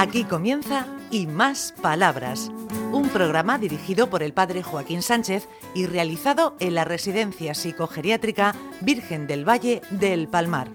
Aquí 0.00 0.24
comienza 0.24 0.86
Y 1.10 1.26
Más 1.26 1.74
Palabras, 1.82 2.50
un 2.90 3.10
programa 3.10 3.58
dirigido 3.58 4.08
por 4.08 4.22
el 4.22 4.32
padre 4.32 4.62
Joaquín 4.62 5.02
Sánchez 5.02 5.46
y 5.74 5.84
realizado 5.84 6.56
en 6.58 6.74
la 6.74 6.86
Residencia 6.86 7.52
Psicogeriátrica 7.52 8.54
Virgen 8.80 9.26
del 9.26 9.46
Valle 9.46 9.82
del 9.90 10.26
Palmar. 10.26 10.68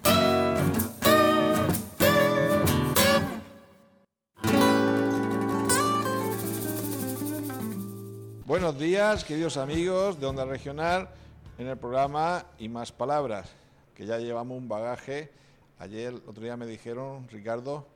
Buenos 8.45 8.77
días, 8.77 9.23
queridos 9.23 9.57
amigos 9.57 10.19
de 10.19 10.27
Onda 10.27 10.45
Regional, 10.45 11.09
en 11.57 11.65
el 11.65 11.77
programa 11.77 12.45
Y 12.59 12.69
Más 12.69 12.91
Palabras, 12.91 13.49
que 13.95 14.05
ya 14.05 14.19
llevamos 14.19 14.55
un 14.55 14.69
bagaje. 14.69 15.31
Ayer, 15.79 16.13
otro 16.27 16.43
día 16.43 16.55
me 16.57 16.67
dijeron, 16.67 17.27
Ricardo, 17.31 17.87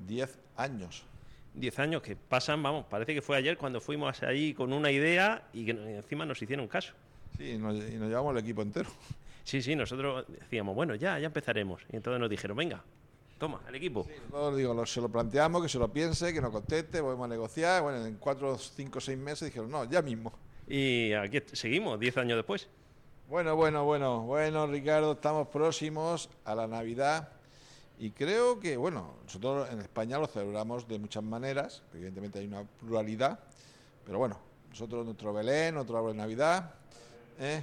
10 0.00 0.38
años. 0.56 1.04
10 1.54 1.78
años 1.78 2.02
que 2.02 2.16
pasan, 2.16 2.62
vamos, 2.62 2.84
parece 2.86 3.14
que 3.14 3.22
fue 3.22 3.36
ayer 3.36 3.56
cuando 3.56 3.80
fuimos 3.80 4.22
ahí 4.22 4.52
con 4.52 4.72
una 4.72 4.90
idea 4.90 5.48
y 5.52 5.64
que 5.64 5.70
encima 5.70 6.26
nos 6.26 6.40
hicieron 6.42 6.68
caso. 6.68 6.92
Sí, 7.38 7.52
y 7.52 7.58
nos, 7.58 7.74
y 7.76 7.96
nos 7.96 8.08
llevamos 8.08 8.32
el 8.32 8.38
equipo 8.42 8.62
entero. 8.62 8.90
Sí, 9.44 9.62
sí, 9.62 9.76
nosotros 9.76 10.26
decíamos, 10.28 10.74
bueno, 10.74 10.94
ya, 10.96 11.18
ya 11.18 11.26
empezaremos. 11.26 11.80
Y 11.92 11.96
entonces 11.96 12.20
nos 12.20 12.28
dijeron, 12.28 12.56
venga, 12.56 12.82
toma, 13.38 13.60
el 13.68 13.74
equipo. 13.76 14.04
Sí, 14.04 14.10
nosotros 14.30 14.56
digo, 14.56 14.74
lo- 14.74 14.84
se 14.86 15.00
lo 15.00 15.08
planteamos, 15.08 15.62
que 15.62 15.68
se 15.68 15.78
lo 15.78 15.88
piense, 15.92 16.32
que 16.34 16.40
nos 16.40 16.50
conteste, 16.50 17.00
volvemos 17.00 17.26
a 17.26 17.28
negociar. 17.28 17.80
Bueno, 17.82 18.04
en 18.04 18.16
4, 18.16 18.58
5, 18.58 19.00
6 19.00 19.16
meses 19.18 19.46
dijeron, 19.48 19.70
no, 19.70 19.84
ya 19.84 20.02
mismo. 20.02 20.32
Y 20.66 21.12
aquí 21.12 21.40
seguimos, 21.52 21.98
10 22.00 22.16
años 22.18 22.36
después. 22.36 22.68
Bueno, 23.28 23.54
bueno, 23.56 23.84
bueno, 23.84 24.22
bueno, 24.22 24.66
Ricardo, 24.66 25.12
estamos 25.12 25.48
próximos 25.48 26.28
a 26.44 26.54
la 26.54 26.66
Navidad 26.66 27.28
y 27.98 28.10
creo 28.10 28.60
que, 28.60 28.76
bueno, 28.76 29.14
nosotros 29.24 29.68
en 29.70 29.80
España 29.80 30.18
lo 30.18 30.26
celebramos 30.26 30.86
de 30.86 30.98
muchas 30.98 31.22
maneras, 31.22 31.82
evidentemente 31.94 32.38
hay 32.38 32.46
una 32.46 32.64
pluralidad, 32.64 33.40
pero 34.04 34.18
bueno, 34.18 34.38
nosotros 34.68 35.04
nuestro 35.04 35.32
Belén, 35.32 35.74
nuestro 35.74 35.96
árbol 35.96 36.12
de 36.12 36.18
Navidad, 36.18 36.74
¿eh? 37.38 37.62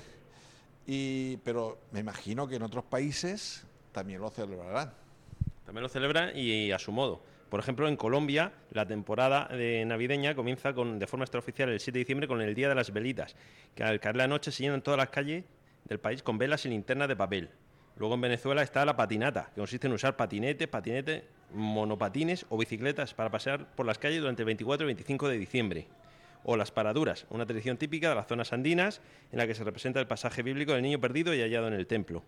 y, 0.87 1.37
pero 1.37 1.77
me 1.91 1.99
imagino 1.99 2.47
que 2.47 2.55
en 2.55 2.63
otros 2.63 2.83
países 2.85 3.65
también 3.91 4.21
lo 4.21 4.29
celebrarán. 4.29 4.93
También 5.65 5.83
lo 5.83 5.89
celebran 5.89 6.31
y 6.35 6.71
a 6.71 6.79
su 6.79 6.91
modo. 6.91 7.21
Por 7.53 7.59
ejemplo, 7.59 7.87
en 7.87 7.95
Colombia, 7.95 8.51
la 8.71 8.87
temporada 8.87 9.47
de 9.47 9.85
navideña 9.85 10.33
comienza 10.33 10.73
con, 10.73 10.97
de 10.97 11.05
forma 11.05 11.23
extraoficial 11.23 11.69
el 11.69 11.79
7 11.79 11.99
de 11.99 11.99
diciembre 11.99 12.27
con 12.27 12.41
el 12.41 12.55
Día 12.55 12.67
de 12.67 12.73
las 12.73 12.91
Velitas, 12.91 13.35
que 13.75 13.83
al 13.83 13.99
caer 13.99 14.15
la 14.15 14.27
noche 14.27 14.51
se 14.51 14.63
llenan 14.63 14.81
todas 14.81 14.97
las 14.97 15.09
calles 15.09 15.45
del 15.85 15.99
país 15.99 16.23
con 16.23 16.39
velas 16.39 16.65
y 16.65 16.69
linternas 16.69 17.07
de 17.07 17.15
papel. 17.15 17.51
Luego 17.97 18.15
en 18.15 18.21
Venezuela 18.21 18.63
está 18.63 18.85
la 18.85 18.95
patinata, 18.95 19.49
que 19.53 19.61
consiste 19.61 19.87
en 19.87 19.93
usar 19.93 20.15
patinetes, 20.15 20.67
patinetes, 20.67 21.23
monopatines 21.53 22.45
o 22.49 22.57
bicicletas 22.57 23.13
para 23.13 23.29
pasear 23.29 23.67
por 23.75 23.85
las 23.85 23.99
calles 23.99 24.21
durante 24.21 24.41
el 24.41 24.47
24 24.47 24.85
y 24.85 24.87
25 24.87 25.27
de 25.27 25.37
diciembre. 25.37 25.87
O 26.43 26.57
las 26.57 26.71
paraduras, 26.71 27.25
una 27.29 27.45
tradición 27.45 27.77
típica 27.77 28.09
de 28.09 28.15
las 28.15 28.27
zonas 28.27 28.51
andinas 28.51 29.01
en 29.31 29.37
la 29.37 29.47
que 29.47 29.55
se 29.55 29.63
representa 29.63 29.99
el 29.99 30.07
pasaje 30.07 30.41
bíblico 30.43 30.73
del 30.73 30.81
niño 30.81 30.99
perdido 30.99 31.33
y 31.33 31.41
hallado 31.41 31.67
en 31.67 31.73
el 31.73 31.87
templo. 31.87 32.23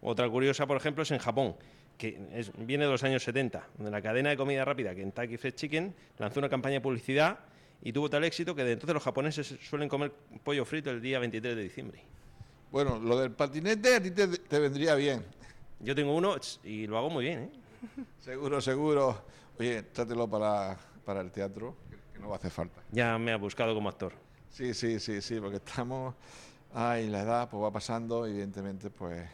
Otra 0.00 0.28
curiosa, 0.28 0.66
por 0.66 0.76
ejemplo, 0.76 1.02
es 1.02 1.10
en 1.10 1.18
Japón, 1.18 1.54
que 1.98 2.18
viene 2.56 2.84
de 2.86 2.90
los 2.90 3.04
años 3.04 3.22
70, 3.22 3.68
donde 3.76 3.90
la 3.90 4.00
cadena 4.00 4.30
de 4.30 4.36
comida 4.36 4.64
rápida 4.64 4.94
Kentucky 4.94 5.36
Fried 5.36 5.54
Chicken 5.54 5.94
lanzó 6.18 6.40
una 6.40 6.48
campaña 6.48 6.76
de 6.76 6.80
publicidad 6.80 7.40
y 7.82 7.92
tuvo 7.92 8.08
tal 8.08 8.24
éxito 8.24 8.54
que 8.54 8.64
de 8.64 8.72
entonces 8.72 8.94
los 8.94 9.02
japoneses 9.02 9.58
suelen 9.62 9.88
comer 9.88 10.12
pollo 10.42 10.64
frito 10.64 10.90
el 10.90 11.02
día 11.02 11.18
23 11.18 11.54
de 11.54 11.62
diciembre. 11.62 12.02
Bueno, 12.70 12.98
lo 12.98 13.18
del 13.18 13.32
patinete 13.32 13.96
a 13.96 14.02
ti 14.02 14.12
te, 14.12 14.28
te 14.28 14.58
vendría 14.58 14.94
bien, 14.94 15.24
Yo 15.80 15.94
tengo 15.94 16.14
uno 16.14 16.36
y 16.62 16.86
lo 16.86 16.98
hago 16.98 17.10
muy 17.10 17.24
bien, 17.24 17.40
¿eh? 17.40 17.50
seguro, 18.18 18.60
seguro. 18.60 19.24
Oye, 19.58 19.82
trátelo 19.82 20.28
para, 20.28 20.78
para 21.04 21.20
el 21.20 21.32
teatro, 21.32 21.76
que, 21.90 21.96
que 22.12 22.18
no 22.20 22.28
va 22.28 22.36
a 22.36 22.38
hacer 22.38 22.50
falta. 22.50 22.80
Ya 22.92 23.18
me 23.18 23.32
ha 23.32 23.36
buscado 23.36 23.74
como 23.74 23.88
actor. 23.88 24.12
Sí, 24.50 24.72
sí, 24.74 25.00
sí, 25.00 25.20
sí, 25.20 25.40
porque 25.40 25.56
estamos. 25.56 26.14
Ay, 26.72 27.08
la 27.08 27.22
edad 27.22 27.48
pues 27.48 27.62
va 27.62 27.72
pasando, 27.72 28.26
evidentemente, 28.26 28.90
pues. 28.90 29.28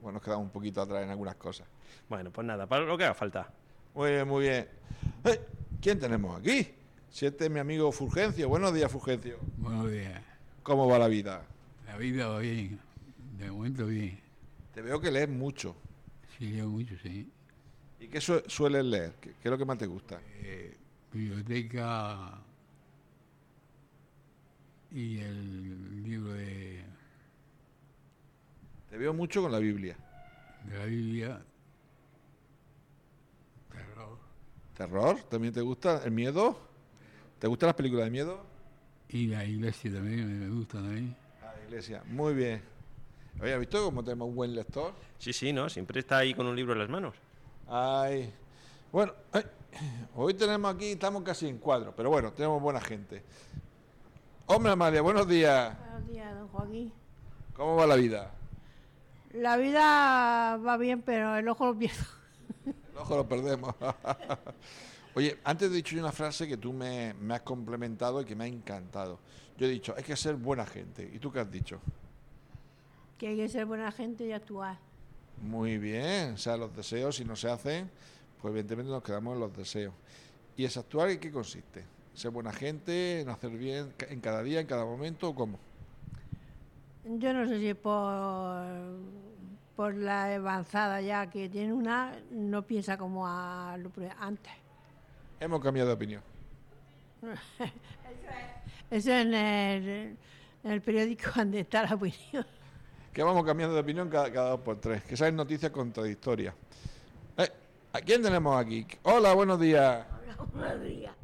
Bueno, 0.00 0.14
nos 0.14 0.22
quedamos 0.22 0.46
un 0.46 0.50
poquito 0.50 0.82
atrás 0.82 1.04
en 1.04 1.10
algunas 1.10 1.36
cosas. 1.36 1.68
Bueno, 2.08 2.32
pues 2.32 2.44
nada, 2.44 2.66
para 2.66 2.84
lo 2.84 2.98
que 2.98 3.04
haga 3.04 3.14
falta. 3.14 3.52
Muy 3.94 4.10
bien, 4.10 4.26
muy 4.28 4.42
bien. 4.42 4.68
Eh, 5.24 5.40
¿Quién 5.80 6.00
tenemos 6.00 6.40
aquí? 6.40 6.74
Si 7.08 7.26
este 7.26 7.44
es 7.44 7.50
mi 7.50 7.60
amigo 7.60 7.92
Fulgencio. 7.92 8.48
Buenos 8.48 8.74
días, 8.74 8.90
Fulgencio. 8.90 9.38
Buenos 9.58 9.90
días. 9.90 10.20
¿Cómo 10.64 10.88
va 10.88 10.98
la 10.98 11.06
vida? 11.08 11.44
La 11.92 11.98
vida 11.98 12.26
va 12.28 12.38
bien. 12.38 12.80
De 13.38 13.50
momento 13.50 13.84
bien. 13.86 14.18
Te 14.74 14.80
veo 14.80 14.98
que 14.98 15.10
lees 15.10 15.28
mucho. 15.28 15.76
Sí, 16.38 16.46
leo 16.46 16.68
mucho, 16.70 16.94
sí. 17.02 17.30
¿Y 18.00 18.08
qué 18.08 18.18
su- 18.18 18.42
sueles 18.46 18.82
leer? 18.84 19.12
¿Qué, 19.20 19.30
qué 19.30 19.48
es 19.48 19.50
lo 19.50 19.58
que 19.58 19.64
más 19.66 19.76
te 19.76 19.86
gusta? 19.86 20.18
Eh, 20.42 20.74
biblioteca 21.12 22.40
y 24.90 25.18
el 25.18 26.02
libro 26.04 26.32
de, 26.34 26.84
Te 28.90 28.96
veo 28.98 29.12
mucho 29.14 29.42
con 29.42 29.50
la 29.52 29.58
Biblia. 29.58 29.96
de 30.68 30.78
la 30.78 30.84
Biblia. 30.86 31.42
Terror. 33.70 34.18
¿Terror? 34.76 35.16
¿También 35.28 35.52
te 35.52 35.60
gusta? 35.60 36.02
¿El 36.04 36.12
miedo? 36.12 36.56
¿Te 37.38 37.46
gustan 37.46 37.68
las 37.68 37.76
películas 37.76 38.04
de 38.06 38.10
miedo? 38.10 38.44
Y 39.08 39.26
la 39.28 39.44
iglesia 39.44 39.92
también 39.92 40.26
me, 40.26 40.46
me 40.48 40.54
gusta 40.54 40.78
también. 40.78 41.14
Iglesia. 41.72 42.02
Muy 42.04 42.34
bien. 42.34 42.62
Oye, 43.40 43.54
¿has 43.54 43.58
visto 43.58 43.82
cómo 43.82 44.04
tenemos 44.04 44.28
un 44.28 44.34
buen 44.34 44.54
lector? 44.54 44.92
Sí, 45.16 45.32
sí, 45.32 45.54
¿no? 45.54 45.70
Siempre 45.70 46.00
está 46.00 46.18
ahí 46.18 46.34
con 46.34 46.46
un 46.46 46.54
libro 46.54 46.74
en 46.74 46.80
las 46.80 46.90
manos. 46.90 47.14
Ay. 47.66 48.30
Bueno, 48.92 49.14
ay, 49.32 49.42
hoy 50.14 50.34
tenemos 50.34 50.74
aquí, 50.74 50.90
estamos 50.90 51.22
casi 51.22 51.48
en 51.48 51.56
cuadro, 51.56 51.94
pero 51.96 52.10
bueno, 52.10 52.30
tenemos 52.34 52.60
buena 52.60 52.78
gente. 52.78 53.22
Hombre, 54.44 54.72
Amalia, 54.72 55.00
buenos 55.00 55.26
días. 55.26 55.74
Buenos 55.78 56.08
días, 56.10 56.34
don 56.34 56.48
Joaquín. 56.48 56.92
¿Cómo 57.54 57.76
va 57.76 57.86
la 57.86 57.96
vida? 57.96 58.30
La 59.32 59.56
vida 59.56 60.58
va 60.58 60.76
bien, 60.76 61.00
pero 61.00 61.36
el 61.36 61.48
ojo 61.48 61.64
lo 61.64 61.78
pierdo. 61.78 62.04
El 62.66 62.98
ojo 62.98 63.16
lo 63.16 63.26
perdemos. 63.26 63.74
Oye, 65.14 65.38
antes 65.42 65.70
he 65.70 65.74
dicho 65.74 65.96
yo 65.96 66.02
una 66.02 66.12
frase 66.12 66.46
que 66.46 66.58
tú 66.58 66.74
me, 66.74 67.14
me 67.14 67.32
has 67.32 67.40
complementado 67.40 68.20
y 68.20 68.26
que 68.26 68.36
me 68.36 68.44
ha 68.44 68.46
encantado. 68.46 69.20
Yo 69.58 69.66
he 69.66 69.70
dicho, 69.70 69.94
hay 69.96 70.02
que 70.02 70.16
ser 70.16 70.36
buena 70.36 70.66
gente. 70.66 71.08
¿Y 71.12 71.18
tú 71.18 71.30
qué 71.30 71.40
has 71.40 71.50
dicho? 71.50 71.80
Que 73.18 73.28
hay 73.28 73.36
que 73.36 73.48
ser 73.48 73.66
buena 73.66 73.92
gente 73.92 74.26
y 74.26 74.32
actuar. 74.32 74.78
Muy 75.40 75.78
bien, 75.78 76.34
o 76.34 76.38
sea, 76.38 76.56
los 76.56 76.74
deseos, 76.74 77.16
si 77.16 77.24
no 77.24 77.34
se 77.36 77.50
hacen, 77.50 77.90
pues 78.40 78.52
evidentemente 78.52 78.90
nos 78.90 79.02
quedamos 79.02 79.34
en 79.34 79.40
los 79.40 79.56
deseos. 79.56 79.94
¿Y 80.56 80.64
ese 80.64 80.80
actuar 80.80 81.10
en 81.10 81.18
qué 81.18 81.30
consiste? 81.30 81.84
¿Ser 82.14 82.30
buena 82.30 82.52
gente, 82.52 83.20
en 83.20 83.28
hacer 83.28 83.50
bien 83.50 83.92
en 84.08 84.20
cada 84.20 84.42
día, 84.42 84.60
en 84.60 84.66
cada 84.66 84.84
momento 84.84 85.30
o 85.30 85.34
cómo? 85.34 85.58
Yo 87.04 87.32
no 87.32 87.48
sé 87.48 87.58
si 87.58 87.74
por, 87.74 88.64
por 89.74 89.94
la 89.94 90.34
avanzada 90.34 91.00
ya 91.00 91.28
que 91.28 91.48
tiene 91.48 91.72
una, 91.72 92.20
no 92.30 92.62
piensa 92.62 92.96
como 92.96 93.26
a 93.26 93.74
antes. 94.20 94.52
Hemos 95.40 95.60
cambiado 95.60 95.88
de 95.88 95.94
opinión. 95.94 96.22
Eso 97.22 98.61
en 98.92 99.34
el, 99.34 99.88
en 100.64 100.70
el 100.70 100.82
periódico 100.82 101.30
donde 101.34 101.60
está 101.60 101.82
la 101.84 101.94
opinión. 101.94 102.46
Que 103.12 103.22
vamos 103.22 103.44
cambiando 103.44 103.74
de 103.74 103.80
opinión 103.80 104.08
cada, 104.08 104.30
cada 104.32 104.50
dos 104.50 104.60
por 104.60 104.78
tres. 104.80 105.02
Que 105.04 105.16
salen 105.16 105.36
noticias 105.36 105.70
contradictorias. 105.72 106.54
Eh, 107.36 107.50
¿A 107.92 108.00
quién 108.00 108.22
tenemos 108.22 108.56
aquí? 108.60 108.86
Hola, 109.02 109.32
buenos 109.34 109.58
días. 109.60 110.06
Buenos 110.54 110.82
días. 110.82 111.14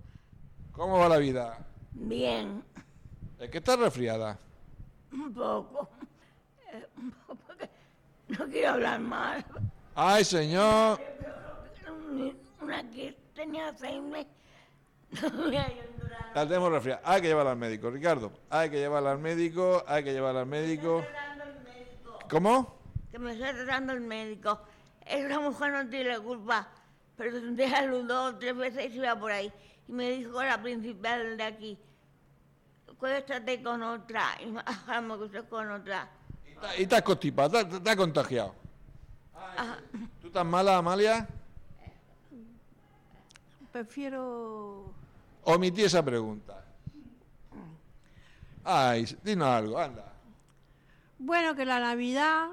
¿Cómo 0.73 0.99
va 0.99 1.09
la 1.09 1.19
vida? 1.19 1.59
Bien, 1.93 2.63
¿Es 3.39 3.51
que 3.51 3.59
estás 3.59 3.79
resfriada? 3.79 4.39
un 5.13 5.33
poco. 5.33 5.89
Eh, 6.73 6.87
un 6.99 7.11
poco 7.11 7.39
porque 7.47 7.69
no 8.29 8.47
quiero 8.47 8.71
hablar 8.71 9.01
mal. 9.01 9.45
¡Ay, 9.95 10.25
señor! 10.25 11.01
Una 12.61 12.89
que 12.91 13.17
tenía 13.35 13.69
Alzheimer. 13.69 13.99
No 14.03 14.07
me 14.09 14.19
ha 14.19 14.21
ayudado. 14.21 14.38
La 16.35 16.47
tenemos 16.47 16.71
resfriada. 16.71 17.01
Hay 17.05 17.21
que 17.23 17.29
llevarla 17.29 17.53
al 17.53 17.57
médico, 17.59 17.91
Ricardo. 17.91 18.33
Hay 18.51 18.71
que 18.71 18.77
llevarla 18.79 19.13
al 19.13 19.19
médico, 19.19 19.83
hay 19.87 20.05
que 20.05 20.13
llevarla 20.13 20.41
al 20.41 20.47
médico. 20.47 21.03
Tratando 21.11 21.45
el 21.45 21.65
médico. 21.65 22.19
¿Cómo? 22.31 22.79
Que 23.11 23.19
me 23.19 23.33
está 23.33 23.53
tratando 23.53 23.93
el 23.95 24.01
médico. 24.03 24.61
Esa 25.07 25.41
mujer 25.41 25.73
no 25.73 25.89
tiene 25.89 26.11
la 26.11 26.21
culpa. 26.21 26.69
Pero 27.17 27.39
un 27.39 27.57
día 27.57 27.71
saludó 27.71 28.37
tres 28.37 28.55
veces 28.57 28.87
y 28.87 28.91
se 28.91 28.97
iba 28.97 29.17
por 29.19 29.33
ahí. 29.33 29.51
Y 29.89 29.93
me 29.93 30.11
dijo 30.11 30.41
la 30.43 30.61
principal 30.63 31.37
de 31.37 31.43
aquí. 31.43 31.79
Cuéstate 32.99 33.63
con 33.63 33.83
otra. 33.83 34.25
Y 34.41 34.47
me 34.47 34.61
acosté 35.15 35.43
con 35.45 35.71
otra. 35.71 36.09
Y 36.47 36.51
está- 36.53 36.77
Y 36.77 36.83
estás 36.83 37.03
constipada, 37.03 37.61
has 37.61 37.97
contagiado. 37.97 38.55
¿Tú 40.21 40.27
estás 40.29 40.45
mala, 40.45 40.77
Amalia? 40.77 41.27
Prefiero... 43.73 44.93
Omití 45.51 45.83
esa 45.83 46.05
pregunta. 46.05 46.63
Ay, 48.65 49.07
dinos 49.25 49.49
algo, 49.49 49.79
anda. 49.79 50.13
Bueno, 51.19 51.55
que 51.55 51.65
la 51.65 51.81
Navidad 51.81 52.49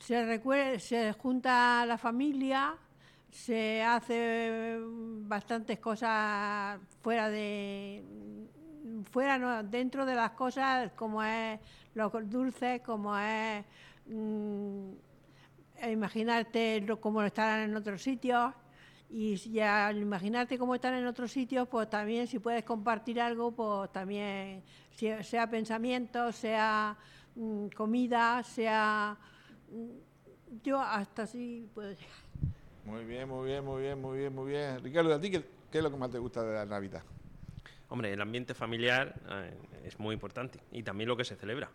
se, 0.00 0.26
recuer- 0.26 0.80
se 0.80 1.12
junta 1.12 1.86
la 1.86 1.96
familia, 1.96 2.74
se 3.30 3.80
hace 3.84 4.76
bastantes 4.80 5.78
cosas 5.78 6.80
fuera 7.00 7.28
de 7.30 8.02
fuera 9.12 9.38
no, 9.38 9.62
dentro 9.62 10.04
de 10.04 10.14
las 10.16 10.32
cosas 10.32 10.90
como 10.96 11.22
es 11.22 11.60
los 11.94 12.10
dulces 12.28 12.80
como 12.82 13.16
es 13.16 13.64
mm, 14.06 14.90
imaginarte 15.92 16.84
cómo 17.00 17.22
estarán 17.22 17.70
en 17.70 17.76
otros 17.76 18.02
sitios 18.02 18.52
y 19.08 19.36
si 19.36 19.60
al 19.60 19.98
imaginarte 19.98 20.58
cómo 20.58 20.74
están 20.74 20.94
en 20.94 21.06
otros 21.06 21.30
sitios 21.30 21.68
pues 21.68 21.88
también 21.88 22.26
si 22.26 22.38
puedes 22.38 22.64
compartir 22.64 23.20
algo 23.20 23.52
pues 23.52 23.92
también 23.92 24.62
sea, 24.90 25.48
pensamiento 25.48 26.32
sea 26.32 26.96
mm, 27.36 27.68
comida 27.68 28.42
sea 28.42 29.16
mm, 29.70 30.06
yo 30.62 30.80
hasta 30.80 31.22
así 31.22 31.68
puedo 31.74 31.90
llegar. 31.90 32.06
Muy 32.84 33.04
bien, 33.04 33.28
muy 33.28 33.46
bien, 33.46 33.64
muy 33.64 33.82
bien, 33.82 34.00
muy 34.00 34.18
bien, 34.18 34.34
muy 34.34 34.50
bien. 34.52 34.82
Ricardo, 34.82 35.12
¿a 35.12 35.20
ti 35.20 35.30
qué, 35.30 35.44
qué 35.70 35.78
es 35.78 35.84
lo 35.84 35.90
que 35.90 35.96
más 35.96 36.10
te 36.10 36.18
gusta 36.18 36.44
de 36.44 36.54
la 36.54 36.64
Navidad? 36.64 37.02
Hombre, 37.88 38.12
el 38.12 38.20
ambiente 38.20 38.54
familiar 38.54 39.14
eh, 39.28 39.54
es 39.84 39.98
muy 39.98 40.14
importante 40.14 40.60
y 40.70 40.82
también 40.82 41.08
lo 41.08 41.16
que 41.16 41.24
se 41.24 41.36
celebra. 41.36 41.68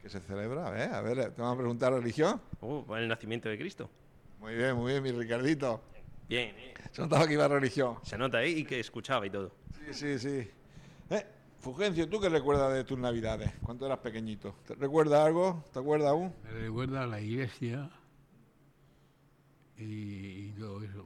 ¿Qué 0.00 0.08
se 0.08 0.20
celebra? 0.20 0.66
A 0.66 0.70
ver, 0.70 0.92
a 0.92 1.00
ver, 1.00 1.32
te 1.32 1.40
vamos 1.40 1.54
a 1.54 1.58
preguntar 1.58 1.92
religión. 1.92 2.40
Uh, 2.60 2.94
el 2.94 3.08
nacimiento 3.08 3.48
de 3.48 3.58
Cristo. 3.58 3.90
Muy 4.38 4.54
bien, 4.54 4.76
muy 4.76 4.92
bien, 4.92 5.02
mi 5.02 5.12
Ricardito. 5.12 5.82
Bien, 6.28 6.54
eh, 6.58 6.74
Se 6.92 7.02
notaba 7.02 7.26
que 7.26 7.34
iba 7.34 7.44
a 7.44 7.48
religión. 7.48 7.96
se 8.02 8.18
nota 8.18 8.38
ahí 8.38 8.58
y 8.58 8.64
que 8.64 8.80
escuchaba 8.80 9.26
y 9.26 9.30
todo. 9.30 9.52
Sí, 9.92 9.94
sí, 9.94 10.18
sí. 10.18 10.50
Eh, 11.10 11.26
Fulgencio, 11.60 12.08
¿tú 12.08 12.20
qué 12.20 12.28
recuerdas 12.28 12.72
de 12.74 12.84
tus 12.84 12.98
Navidades 12.98 13.52
cuando 13.62 13.86
eras 13.86 13.98
pequeñito? 13.98 14.54
¿Te 14.66 14.74
recuerdas 14.74 15.20
algo? 15.26 15.64
¿Te 15.72 15.78
acuerdas 15.78 16.10
aún? 16.10 16.32
Me 16.44 16.50
recuerda 16.50 17.02
a 17.04 17.06
la 17.06 17.20
iglesia 17.20 17.90
y, 19.78 19.84
y 20.48 20.54
todo 20.58 20.82
eso. 20.82 21.04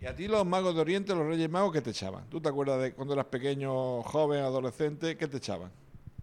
Y 0.00 0.06
a 0.06 0.16
ti 0.16 0.26
los 0.26 0.44
magos 0.44 0.74
de 0.74 0.80
Oriente, 0.80 1.14
los 1.14 1.26
Reyes 1.26 1.48
Magos, 1.48 1.72
¿qué 1.72 1.80
te 1.80 1.90
echaban? 1.90 2.28
¿Tú 2.28 2.40
te 2.40 2.48
acuerdas 2.48 2.82
de 2.82 2.92
cuando 2.92 3.14
eras 3.14 3.26
pequeño, 3.26 4.02
joven, 4.02 4.42
adolescente? 4.42 5.16
¿Qué 5.16 5.28
te 5.28 5.36
echaban? 5.36 5.70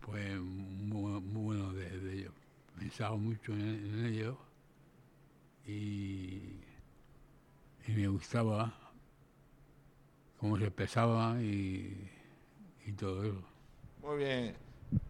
Pues 0.01 0.37
muy, 0.39 1.21
muy 1.21 1.55
bueno 1.57 1.71
de, 1.73 1.89
de 1.99 2.13
ellos. 2.13 2.33
Pensaba 2.77 3.15
mucho 3.15 3.53
en, 3.53 3.61
en 3.61 4.05
ellos 4.05 4.35
y, 5.65 6.59
gustaba 8.19 8.73
cómo 10.37 10.57
se 10.57 10.65
expresaban 10.65 11.41
y, 11.41 12.09
y 12.85 12.91
todo 12.91 13.23
eso. 13.23 13.41
Muy 14.01 14.17
bien. 14.17 14.55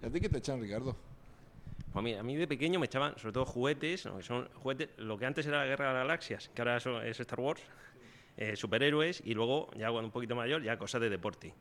¿Y 0.02 0.06
a 0.06 0.12
ti 0.12 0.20
qué 0.22 0.30
te 0.30 0.38
echan, 0.38 0.62
Ricardo? 0.62 0.96
Pues 1.92 2.04
mira, 2.04 2.20
a 2.20 2.24
mí 2.24 2.36
de 2.36 2.48
pequeño 2.48 2.80
me 2.80 2.86
echaban 2.86 3.18
sobre 3.18 3.34
todo 3.34 3.46
juguetes, 3.46 4.06
¿no? 4.06 4.18
que 4.18 4.24
son 4.24 4.48
juguetes, 4.62 4.90
lo 4.98 5.18
que 5.18 5.26
antes 5.26 5.48
era 5.48 5.58
la 5.58 5.66
Guerra 5.66 5.88
de 5.88 5.94
las 5.94 6.04
Galaxias, 6.04 6.52
que 6.54 6.62
ahora 6.62 6.78
eso 6.78 7.02
es 7.02 7.20
Star 7.20 7.40
Wars, 7.40 7.62
eh, 8.38 8.56
superhéroes 8.56 9.24
y 9.26 9.34
luego, 9.34 9.72
ya 9.76 9.90
cuando 9.90 10.06
un 10.06 10.12
poquito 10.12 10.36
mayor, 10.36 10.62
ya 10.62 10.78
cosas 10.78 11.02
de 11.02 11.10
deporte. 11.10 11.52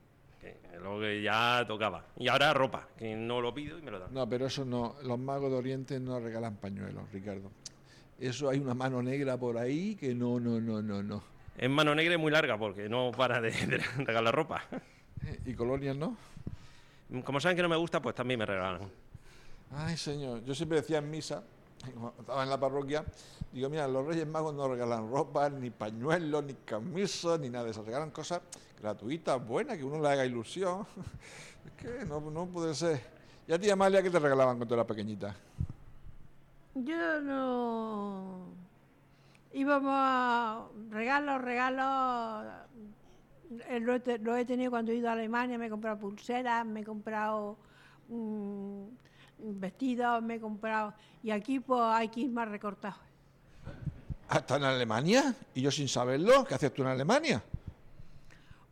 Que, 0.43 0.55
luego 0.79 1.01
que 1.01 1.23
ya 1.23 1.65
tocaba. 1.67 2.05
Y 2.19 2.29
ahora 2.29 2.53
ropa, 2.53 2.89
que 2.99 3.17
no 3.17 3.41
lo 3.41 3.55
pido 3.55 3.79
y 3.79 3.83
me 3.83 3.91
lo 3.91 4.01
dan. 4.01 4.13
No, 4.13 4.29
pero 4.29 4.47
eso 4.47 4.67
no. 4.67 4.97
Los 5.03 5.19
magos 5.19 5.51
de 5.51 5.57
Oriente 5.57 5.99
no 5.99 6.21
regalan 6.21 6.57
pañuelos, 6.57 7.11
Ricardo. 7.11 7.51
Eso 8.19 8.51
hay 8.51 8.59
una 8.59 8.75
mano 8.75 9.03
negra 9.03 9.39
por 9.39 9.57
ahí 9.57 9.95
que 9.95 10.15
no, 10.15 10.39
no, 10.39 10.61
no, 10.61 10.83
no, 10.83 11.03
no. 11.03 11.38
Es 11.59 11.69
mano 11.69 11.95
negra 11.95 12.15
y 12.15 12.19
muy 12.19 12.31
larga 12.31 12.57
porque 12.57 12.89
no 12.89 13.11
para 13.11 13.41
de, 13.41 13.51
de 13.51 13.79
regalar 13.99 14.35
ropa. 14.35 14.63
¿Y 15.45 15.55
colonias 15.55 15.97
no? 15.97 16.17
Como 17.25 17.41
saben 17.41 17.57
que 17.57 17.63
no 17.63 17.69
me 17.69 17.77
gusta, 17.77 18.01
pues 18.01 18.15
también 18.15 18.39
me 18.39 18.47
regalan. 18.47 18.89
Ay, 19.75 19.97
señor. 19.97 20.45
Yo 20.45 20.55
siempre 20.55 20.81
decía 20.81 20.99
en 20.99 21.11
misa, 21.11 21.43
cuando 21.83 22.15
estaba 22.21 22.43
en 22.43 22.51
la 22.51 22.61
parroquia, 22.61 23.05
digo, 23.53 23.69
mira, 23.69 23.89
los 23.89 24.07
Reyes 24.07 24.27
Magos 24.27 24.55
no 24.55 24.69
regalan 24.69 25.11
ropa, 25.11 25.49
ni 25.51 25.71
pañuelos, 25.71 26.45
ni 26.45 26.55
camisas, 26.55 27.41
ni 27.41 27.51
nada 27.51 27.65
de 27.65 27.73
eso. 27.73 27.83
Regalan 27.83 28.11
cosas 28.11 28.41
gratuitas, 28.81 29.45
buenas, 29.45 29.77
que 29.77 29.85
uno 29.85 30.01
le 30.01 30.09
haga 30.09 30.25
ilusión. 30.25 30.87
Es 31.67 31.73
que 31.73 32.05
no, 32.07 32.21
no 32.21 32.47
puede 32.47 32.75
ser. 32.75 33.01
¿Y 33.47 33.53
a 33.53 33.59
ti, 33.59 33.69
Amalia, 33.69 34.03
qué 34.03 34.09
te 34.11 34.19
regalaban 34.19 34.57
cuando 34.57 34.75
eras 34.75 34.87
pequeñita? 34.87 35.37
Yo 36.75 37.21
no. 37.21 38.48
Íbamos 39.53 39.93
a. 39.95 40.67
Regalos, 40.91 41.41
regalos. 41.41 42.45
eh, 43.69 43.81
Lo 43.81 43.95
he, 43.95 44.01
te- 44.01 44.19
lo 44.19 44.37
he 44.37 44.45
tenido 44.45 44.71
cuando 44.71 44.93
he 44.93 44.97
ido 44.97 45.09
a 45.09 45.13
Alemania, 45.13 45.57
me 45.59 45.67
he 45.67 45.71
comprado 45.71 45.99
pulseras, 45.99 46.67
me 46.67 46.81
he 46.81 46.85
comprado 46.85 47.57
mm, 48.09 48.85
vestidos, 49.39 50.23
me 50.23 50.35
he 50.35 50.41
comprado. 50.41 50.95
Y 51.23 51.31
aquí, 51.31 51.61
pues 51.61 51.81
hay 51.83 52.09
que 52.09 52.21
ir 52.21 52.31
más 52.31 52.49
recortado. 52.49 52.97
¿Hasta 54.29 54.57
en 54.57 54.65
Alemania? 54.65 55.35
¿Y 55.55 55.63
yo 55.63 55.71
sin 55.71 55.89
saberlo? 55.89 56.45
¿Qué 56.45 56.55
hacías 56.55 56.73
tú 56.75 56.83
en 56.83 56.89
Alemania? 56.89 57.43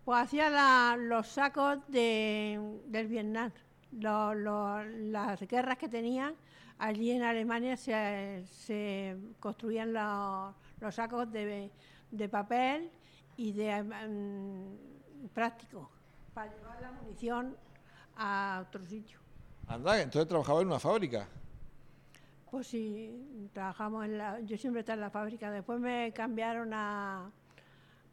Pues 0.04 0.18
hacía 0.22 0.50
la- 0.50 0.96
los 0.98 1.26
sacos 1.26 1.78
de, 1.88 2.60
del 2.86 3.06
Vietnam. 3.08 3.50
Lo- 3.98 4.34
lo- 4.34 4.84
las 4.84 5.40
guerras 5.48 5.78
que 5.78 5.88
tenían, 5.88 6.34
allí 6.78 7.10
en 7.12 7.22
Alemania 7.22 7.76
se, 7.78 8.44
se 8.46 9.16
construían 9.40 9.94
los, 9.94 10.54
los 10.80 10.94
sacos 10.94 11.30
de, 11.32 11.70
de 12.10 12.28
papel 12.28 12.90
y 13.36 13.52
de 13.52 13.82
mm, 13.82 15.28
plástico 15.34 15.90
para 16.34 16.54
llevar 16.54 16.80
la 16.82 16.92
munición 16.92 17.56
a 18.16 18.64
otro 18.66 18.84
sitio. 18.84 19.18
Anda, 19.68 20.00
entonces 20.00 20.28
trabajaba 20.28 20.60
en 20.60 20.68
una 20.68 20.78
fábrica. 20.78 21.28
Pues 22.50 22.68
sí, 22.68 23.48
trabajamos 23.52 24.04
en 24.04 24.18
la, 24.18 24.40
yo 24.40 24.56
siempre 24.56 24.80
estaba 24.80 24.94
en 24.94 25.00
la 25.00 25.10
fábrica. 25.10 25.50
Después 25.50 25.80
me 25.80 26.12
cambiaron 26.12 26.72
a, 26.72 27.30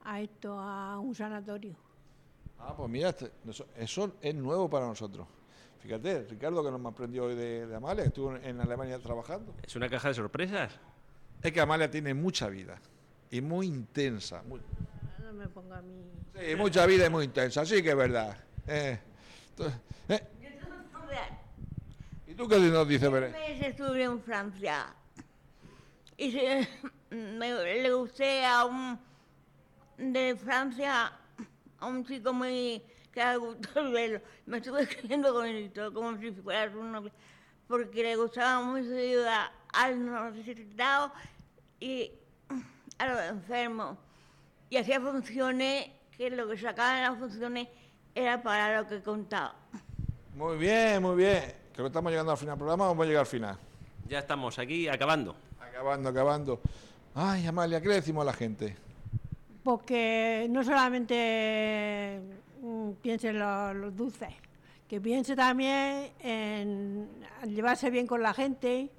a 0.04 0.21
esto, 0.21 0.60
a 0.60 1.00
un 1.00 1.13
sanatorio. 1.15 1.75
Ah, 2.60 2.74
pues 2.75 2.89
mira, 2.89 3.10
este- 3.10 3.31
eso, 3.48 3.68
eso 3.75 4.15
es 4.21 4.36
nuevo 4.36 4.69
para 4.69 4.88
nosotros. 4.88 5.27
Fíjate, 5.80 6.24
Ricardo, 6.24 6.63
que 6.63 6.71
nos 6.71 6.86
aprendió 6.86 7.25
hoy 7.25 7.36
de, 7.36 7.68
de 7.68 7.75
Amalia, 7.75 8.06
estuvo 8.06 8.36
en 8.36 8.60
Alemania 8.60 9.00
trabajando. 9.00 9.54
Es 9.62 9.75
una 9.75 9.89
caja 9.89 10.07
de 10.07 10.13
sorpresas. 10.13 10.80
Es 11.44 11.51
que 11.51 11.60
Amalia 11.62 11.92
tiene 11.92 12.13
mucha 12.13 12.48
vida 12.48 12.80
y 13.30 13.42
muy 13.42 13.68
intensa. 13.68 14.42
muy- 14.44 14.62
No 15.22 15.34
me 15.34 15.48
ponga 15.48 15.78
a 15.78 15.81
mí. 15.81 16.01
sí, 16.40 16.56
mucha 16.56 16.86
vida 16.86 17.06
y 17.06 17.10
muy 17.10 17.25
intensa, 17.25 17.66
sí 17.66 17.84
que 17.84 17.90
es 17.90 17.95
verdad. 17.95 18.38
Eh, 18.68 18.98
entonces, 19.50 19.80
eh. 20.10 20.24
¿Y 22.28 22.34
tú 22.36 22.48
qué 22.48 22.57
nos 22.60 22.88
dices, 22.88 23.12
mes 23.12 23.62
estuve 23.62 24.04
en 24.04 24.22
Francia 24.24 24.88
y 26.18 26.31
se- 26.31 26.68
me, 27.12 27.54
le 27.54 27.94
gusté 27.94 28.46
a 28.46 28.66
un 28.66 28.98
de 29.98 30.36
Francia 30.36 31.12
a 31.79 31.86
un 31.86 32.06
chico 32.06 32.34
muy 32.34 32.82
que 33.12 33.24
le 33.24 33.38
gustó 33.38 33.91
verlo. 33.91 34.22
Me 34.46 34.58
estuve 34.58 34.82
escribiendo 34.84 35.34
con 35.34 35.46
él 35.46 35.65
y 35.65 35.70
todo, 35.70 35.94
como 35.94 36.18
si 36.18 36.32
fuera 36.32 36.72
su 36.72 36.82
novio, 36.84 37.12
porque 37.68 38.01
le 38.01 38.15
gustaba 38.15 38.63
mucho 38.65 38.96
ayudar 38.96 39.51
a 39.74 39.91
los 39.91 40.34
necesitados 40.34 41.12
y 41.84 42.12
a 42.98 43.08
los 43.08 43.22
enfermos. 43.24 43.98
Y 44.70 44.78
hacía 44.78 45.02
funciones 45.02 45.90
que 46.18 46.30
lo 46.30 46.48
que 46.48 46.58
sacaban 46.58 47.02
las 47.02 47.20
funciones 47.20 47.68
era 48.16 48.42
para 48.42 48.82
lo 48.82 48.88
que 48.88 49.02
contaba. 49.02 49.56
Muy 50.36 50.58
bien, 50.58 51.02
muy 51.02 51.18
bien. 51.18 51.44
Creo 51.74 51.86
que 51.86 51.88
estamos 51.88 52.12
llegando 52.12 52.32
al 52.32 52.38
final 52.38 52.54
del 52.54 52.60
programa, 52.60 52.88
vamos 52.88 53.04
a 53.04 53.08
llegar 53.08 53.22
al 53.22 53.28
final. 53.28 53.58
Ya 54.08 54.20
estamos 54.20 54.58
aquí 54.60 54.88
acabando. 54.88 55.36
Acabando, 55.60 56.10
acabando. 56.10 56.62
Ay, 57.16 57.46
Amalia, 57.48 57.82
¿qué 57.82 57.90
le 57.90 57.96
decimos 57.96 58.22
a 58.22 58.25
la 58.25 58.34
gente? 58.34 58.78
Porque 59.63 60.48
no 60.50 60.63
solamente 60.63 62.22
mm, 62.62 62.92
piense 63.02 63.30
en 63.30 63.40
los, 63.40 63.75
los 63.75 63.96
dulces, 63.96 64.34
que 64.88 65.02
piense 65.02 65.36
también 65.36 66.12
en 66.20 67.10
llevarse 67.46 67.90
bien 67.90 68.08
con 68.08 68.22
la 68.22 68.34
gente 68.34 68.90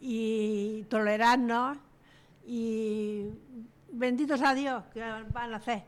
y 0.00 0.82
tolerarnos 0.88 1.78
y 2.46 3.28
benditos 3.92 4.40
a 4.42 4.54
Dios 4.54 4.84
que 4.92 5.00
van 5.32 5.52
a 5.54 5.56
hacer. 5.56 5.82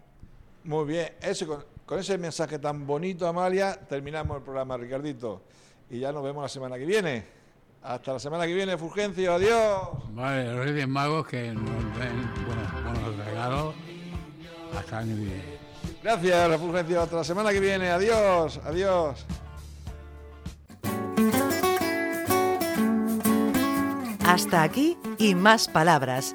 Muy 0.65 0.85
bien, 0.87 1.13
ese, 1.21 1.47
con, 1.47 1.65
con 1.85 1.99
ese 1.99 2.19
mensaje 2.19 2.59
tan 2.59 2.87
bonito, 2.87 3.27
Amalia, 3.27 3.79
terminamos 3.89 4.37
el 4.39 4.43
programa, 4.43 4.77
Ricardito. 4.77 5.43
Y 5.91 6.01
ya 6.01 6.13
nos 6.13 6.25
vemos 6.25 6.43
la 6.43 6.49
semana 6.49 6.77
que 6.77 6.87
viene. 6.87 7.25
Hasta 7.83 8.15
la 8.15 8.19
semana 8.19 8.47
que 8.47 8.55
viene, 8.55 8.77
Fulgencio, 8.77 9.33
adiós. 9.35 9.89
Vale, 10.11 10.53
los 10.53 10.65
Reyes 10.65 10.89
Magos 10.89 11.27
que 11.29 11.53
nos 11.53 11.65
den 11.99 12.35
buenos, 12.45 12.73
buenos 12.85 13.25
regalos 13.25 13.75
hasta 14.77 15.03
el 15.03 15.09
año 15.09 15.17
que 15.17 15.23
viene. 15.23 15.59
Gracias, 16.03 16.61
Fulgencio. 16.61 17.01
Hasta 17.03 17.17
la 17.17 17.25
semana 17.25 17.53
que 17.53 17.61
viene. 17.61 17.91
Adiós, 17.91 18.61
adiós. 18.65 19.27
Hasta 24.27 24.63
aquí 24.63 24.99
y 25.19 25.35
más 25.35 25.69
palabras. 25.69 26.35